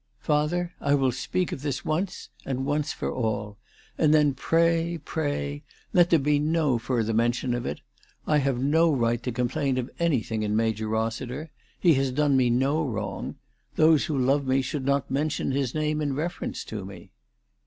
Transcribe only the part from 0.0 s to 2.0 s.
"Father, I will speak of this